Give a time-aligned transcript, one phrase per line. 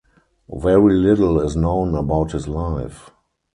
[0.49, 3.11] Very little is known about his life.